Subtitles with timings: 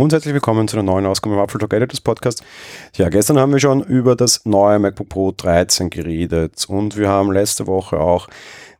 [0.00, 2.42] und herzlich willkommen zu einer neuen Ausgabe im Apfel Talk Editors Podcast.
[2.96, 7.30] Ja, gestern haben wir schon über das neue MacBook Pro 13 geredet und wir haben
[7.30, 8.26] letzte Woche auch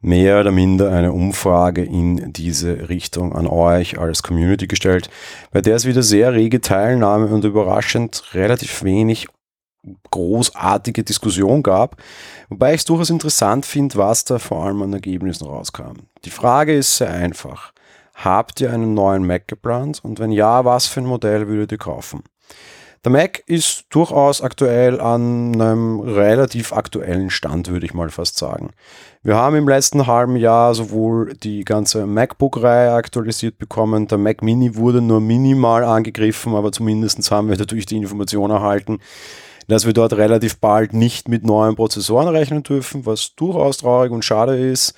[0.00, 5.10] mehr oder minder eine Umfrage in diese Richtung an euch als Community gestellt,
[5.52, 9.28] bei der es wieder sehr rege Teilnahme und überraschend relativ wenig
[10.10, 11.96] großartige Diskussion gab,
[12.48, 15.98] wobei ich es durchaus interessant finde, was da vor allem an Ergebnissen rauskam.
[16.24, 17.74] Die Frage ist sehr einfach.
[18.24, 20.00] Habt ihr einen neuen Mac geplant?
[20.02, 22.22] Und wenn ja, was für ein Modell würdet ihr kaufen?
[23.02, 28.72] Der Mac ist durchaus aktuell an einem relativ aktuellen Stand, würde ich mal fast sagen.
[29.22, 34.76] Wir haben im letzten halben Jahr sowohl die ganze MacBook-Reihe aktualisiert bekommen, der Mac Mini
[34.76, 38.98] wurde nur minimal angegriffen, aber zumindest haben wir dadurch die Information erhalten,
[39.66, 44.26] dass wir dort relativ bald nicht mit neuen Prozessoren rechnen dürfen, was durchaus traurig und
[44.26, 44.94] schade ist.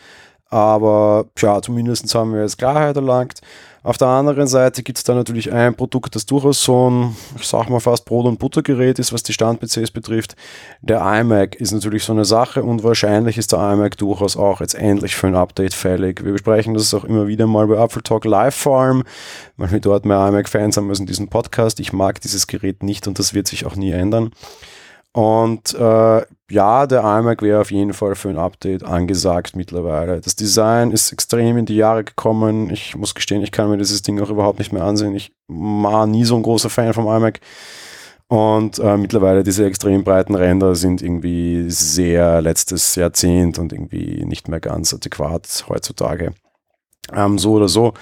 [0.52, 3.40] Aber ja, zumindest haben wir jetzt Klarheit erlangt.
[3.82, 7.46] Auf der anderen Seite gibt es da natürlich ein Produkt, das durchaus so ein, ich
[7.46, 10.36] sag mal fast Brot- und Buttergerät ist, was die Stand-PCs betrifft.
[10.82, 14.74] Der iMac ist natürlich so eine Sache und wahrscheinlich ist der iMac durchaus auch jetzt
[14.74, 16.22] endlich für ein Update fällig.
[16.22, 19.04] Wir besprechen das auch immer wieder mal bei Apple Talk Live vor allem,
[19.56, 21.80] weil wir dort mehr iMac-Fans haben als in diesem Podcast.
[21.80, 24.32] Ich mag dieses Gerät nicht und das wird sich auch nie ändern.
[25.12, 30.20] Und äh, ja, der iMac wäre auf jeden Fall für ein Update angesagt mittlerweile.
[30.20, 32.70] Das Design ist extrem in die Jahre gekommen.
[32.70, 35.14] Ich muss gestehen, ich kann mir dieses Ding auch überhaupt nicht mehr ansehen.
[35.14, 37.40] Ich war nie so ein großer Fan vom iMac.
[38.28, 44.48] Und äh, mittlerweile diese extrem breiten Ränder sind irgendwie sehr letztes Jahrzehnt und irgendwie nicht
[44.48, 46.32] mehr ganz adäquat heutzutage.
[47.14, 47.94] Ähm, so oder so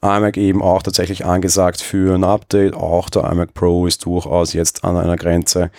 [0.00, 2.74] iMac eben auch tatsächlich angesagt für ein Update.
[2.74, 5.70] Auch der iMac Pro ist durchaus jetzt an einer Grenze,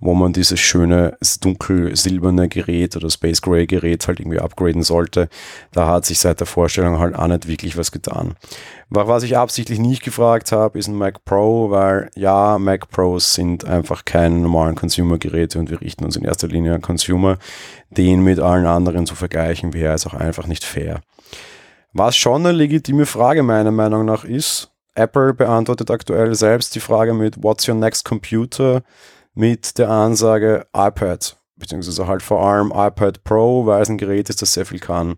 [0.00, 5.28] wo man dieses schöne dunkel-silberne Gerät oder Space Gray Gerät halt irgendwie upgraden sollte.
[5.70, 8.34] Da hat sich seit der Vorstellung halt auch nicht wirklich was getan.
[8.90, 13.64] Was ich absichtlich nicht gefragt habe, ist ein Mac Pro, weil ja, Mac Pros sind
[13.64, 17.38] einfach keine normalen Consumer-Geräte und wir richten uns in erster Linie an Consumer.
[17.90, 21.00] Den mit allen anderen zu vergleichen wäre es auch einfach nicht fair.
[21.92, 27.14] Was schon eine legitime Frage meiner Meinung nach ist, Apple beantwortet aktuell selbst die Frage
[27.14, 28.82] mit What's your next computer
[29.34, 34.42] mit der Ansage iPad, beziehungsweise halt vor allem iPad Pro, weil es ein Gerät ist,
[34.42, 35.16] das sehr viel kann.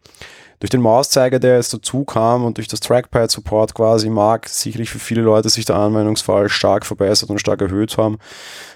[0.60, 4.98] Durch den Mauszeiger, der jetzt dazu kam und durch das Trackpad-Support quasi mag sicherlich für
[4.98, 8.19] viele Leute sich der Anwendungsfall stark verbessert und stark erhöht haben.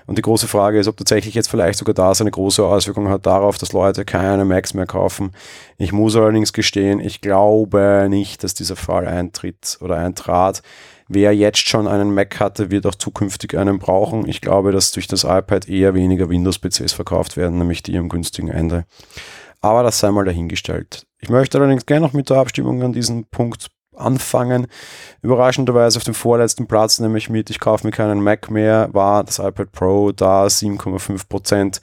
[0.06, 3.27] Und die große Frage ist, ob tatsächlich jetzt vielleicht sogar das eine große Auswirkung hat
[3.27, 5.33] darauf, dass Leute keine Macs mehr kaufen.
[5.77, 10.62] Ich muss allerdings gestehen, ich glaube nicht, dass dieser Fall eintritt oder eintrat.
[11.09, 14.27] Wer jetzt schon einen Mac hatte, wird auch zukünftig einen brauchen.
[14.27, 18.49] Ich glaube, dass durch das iPad eher weniger Windows-PCs verkauft werden, nämlich die am günstigen
[18.49, 18.87] Ende.
[19.65, 21.07] Aber das sei mal dahingestellt.
[21.21, 24.67] Ich möchte allerdings gerne noch mit der Abstimmung an diesem Punkt anfangen.
[25.23, 29.39] Überraschenderweise auf dem vorletzten Platz, nämlich mit Ich kaufe mir keinen Mac mehr, war das
[29.39, 31.81] iPad Pro da 7,5 Prozent.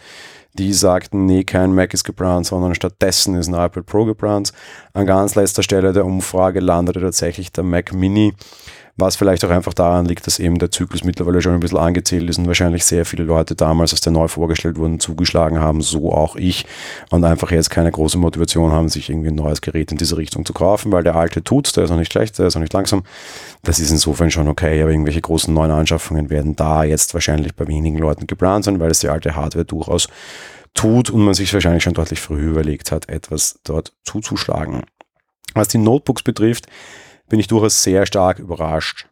[0.53, 4.53] Die sagten, nee, kein Mac ist geplant, sondern stattdessen ist ein iPad Pro geplant.
[4.93, 8.35] An ganz letzter Stelle der Umfrage landete tatsächlich der Mac Mini
[8.97, 12.29] was vielleicht auch einfach daran liegt, dass eben der Zyklus mittlerweile schon ein bisschen angezählt
[12.29, 16.11] ist und wahrscheinlich sehr viele Leute damals, als der neu vorgestellt wurden, zugeschlagen haben, so
[16.11, 16.65] auch ich,
[17.09, 20.45] und einfach jetzt keine große Motivation haben, sich irgendwie ein neues Gerät in diese Richtung
[20.45, 22.73] zu kaufen, weil der alte tut, der ist auch nicht schlecht, der ist auch nicht
[22.73, 23.03] langsam.
[23.63, 27.67] Das ist insofern schon okay, aber irgendwelche großen neuen Anschaffungen werden da jetzt wahrscheinlich bei
[27.67, 30.07] wenigen Leuten geplant sein, weil es die alte Hardware durchaus
[30.73, 34.83] tut und man sich wahrscheinlich schon deutlich früher überlegt hat, etwas dort zuzuschlagen.
[35.53, 36.67] Was die Notebooks betrifft,
[37.31, 39.07] bin ich durchaus sehr stark überrascht.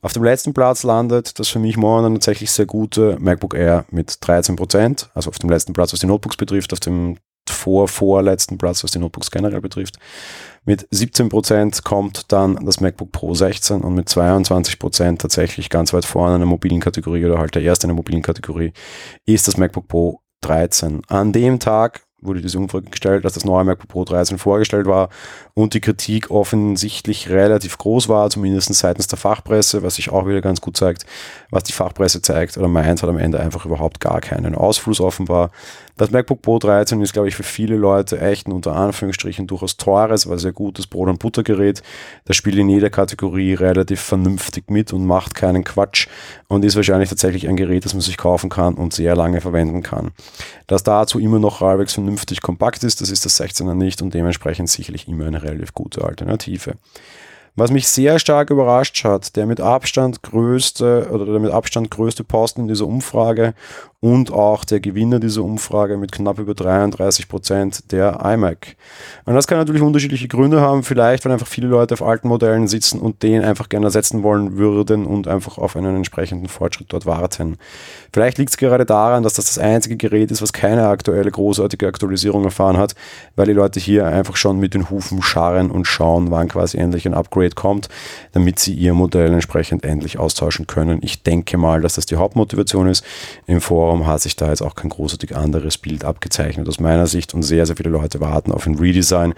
[0.00, 4.10] Auf dem letzten Platz landet das für mich momentan tatsächlich sehr gute MacBook Air mit
[4.10, 7.16] 13%, also auf dem letzten Platz, was die Notebooks betrifft, auf dem
[7.48, 9.96] vor vorletzten Platz, was die Notebooks generell betrifft.
[10.64, 16.36] Mit 17% kommt dann das MacBook Pro 16 und mit 22% tatsächlich ganz weit vorne
[16.36, 18.72] in der mobilen Kategorie oder halt der erste in der mobilen Kategorie
[19.24, 21.02] ist das MacBook Pro 13.
[21.08, 25.08] An dem Tag wurde diese Umfrage gestellt, als das neue MacBook Pro 13 vorgestellt war
[25.54, 30.40] und die Kritik offensichtlich relativ groß war, zumindest seitens der Fachpresse, was sich auch wieder
[30.40, 31.06] ganz gut zeigt.
[31.50, 35.50] Was die Fachpresse zeigt oder meint, hat am Ende einfach überhaupt gar keinen Ausfluss offenbar.
[35.98, 39.78] Das MacBook Pro 13 ist, glaube ich, für viele Leute echt ein unter Anführungsstrichen durchaus
[39.78, 41.82] teures, weil sehr gutes Brot- und Buttergerät.
[42.26, 46.08] Das spielt in jeder Kategorie relativ vernünftig mit und macht keinen Quatsch
[46.48, 49.82] und ist wahrscheinlich tatsächlich ein Gerät, das man sich kaufen kann und sehr lange verwenden
[49.82, 50.10] kann.
[50.66, 54.68] Dass dazu immer noch halbwegs vernünftig kompakt ist, das ist das 16er nicht und dementsprechend
[54.68, 56.74] sicherlich immer eine relativ gute Alternative.
[57.58, 62.22] Was mich sehr stark überrascht hat, der mit Abstand größte oder der mit Abstand größte
[62.22, 63.54] Posten in dieser Umfrage
[64.00, 68.76] und auch der Gewinner dieser Umfrage mit knapp über 33 Prozent der iMac.
[69.24, 72.68] Und das kann natürlich unterschiedliche Gründe haben, vielleicht weil einfach viele Leute auf alten Modellen
[72.68, 77.06] sitzen und den einfach gerne ersetzen wollen würden und einfach auf einen entsprechenden Fortschritt dort
[77.06, 77.56] warten.
[78.12, 81.86] Vielleicht liegt es gerade daran, dass das das einzige Gerät ist, was keine aktuelle großartige
[81.86, 82.94] Aktualisierung erfahren hat,
[83.34, 87.06] weil die Leute hier einfach schon mit den Hufen scharren und schauen, wann quasi endlich
[87.06, 87.88] ein Upgrade kommt,
[88.32, 90.98] damit sie ihr Modell entsprechend endlich austauschen können.
[91.02, 93.04] Ich denke mal, dass das die Hauptmotivation ist.
[93.46, 97.34] Im Forum hat sich da jetzt auch kein großartig anderes Bild abgezeichnet aus meiner Sicht
[97.34, 99.34] und sehr, sehr viele Leute warten auf ein Redesign,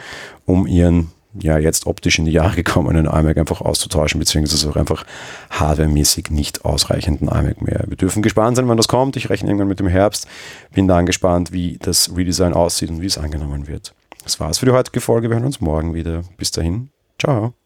[0.46, 5.04] um ihren ja jetzt optisch in die Jahre gekommenen iMac einfach auszutauschen, beziehungsweise auch einfach
[5.50, 7.84] hardwaremäßig nicht ausreichenden iMac mehr.
[7.86, 9.16] Wir dürfen gespannt sein, wann das kommt.
[9.16, 10.26] Ich rechne irgendwann mit dem Herbst.
[10.72, 13.94] Bin dann gespannt, wie das Redesign aussieht und wie es angenommen wird.
[14.24, 15.28] Das war's für die heutige Folge.
[15.28, 16.22] Wir hören uns morgen wieder.
[16.36, 16.90] Bis dahin.
[17.18, 17.57] Ciao.